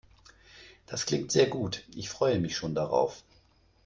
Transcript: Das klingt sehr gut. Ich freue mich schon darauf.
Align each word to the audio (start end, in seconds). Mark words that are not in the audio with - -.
Das 0.87 1.05
klingt 1.05 1.31
sehr 1.31 1.45
gut. 1.45 1.83
Ich 1.95 2.09
freue 2.09 2.39
mich 2.39 2.57
schon 2.57 2.73
darauf. 2.73 3.21